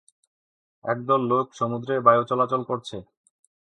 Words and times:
একদল 0.83 1.21
লোক 1.31 1.45
সমুদ্রে 1.59 1.95
বায়ুচলাচল 2.07 2.61
করছে। 2.69 2.97